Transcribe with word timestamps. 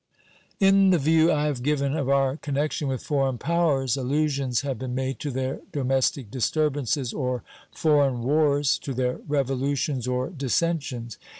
In 0.59 0.89
the 0.89 0.97
view 0.97 1.31
I 1.31 1.45
have 1.45 1.61
given 1.61 1.95
of 1.95 2.09
our 2.09 2.35
connection 2.35 2.87
with 2.87 3.03
foreign 3.03 3.37
powers 3.37 3.95
allusions 3.95 4.61
have 4.61 4.79
been 4.79 4.95
made 4.95 5.19
to 5.19 5.29
their 5.29 5.59
domestic 5.71 6.31
disturbances 6.31 7.13
or 7.13 7.43
foreign 7.71 8.23
wars, 8.23 8.79
to 8.79 8.95
their 8.95 9.17
revolutions 9.27 10.07
or 10.07 10.31
dissensions. 10.31 11.19